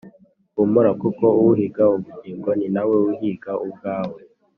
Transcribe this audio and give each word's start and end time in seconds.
humura 0.55 0.91
kuko 1.01 1.25
uhiga 1.47 1.83
ubugingo 1.95 2.49
ninawe 2.59 2.95
uhiga 3.11 3.51
ubwawe 3.65 4.19